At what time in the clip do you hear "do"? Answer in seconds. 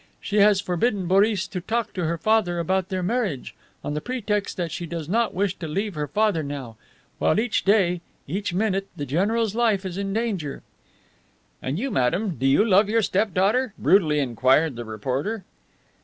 12.37-12.47